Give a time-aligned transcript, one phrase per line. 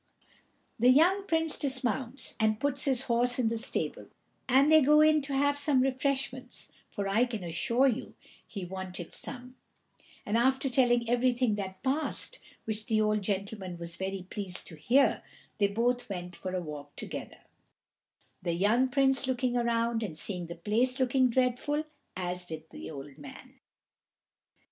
[0.79, 4.07] The young Prince dismounts, and puts his horse in the stable,
[4.49, 8.15] and they go in to have some refreshments, for I can assure you
[8.47, 9.57] he wanted some;
[10.25, 15.21] and after telling everything that passed, which the old gentleman was very pleased to hear,
[15.59, 17.43] they both went for a walk together,
[18.41, 21.83] the young Prince looking around and seeing the place looking dreadful,
[22.17, 23.59] as did the old man.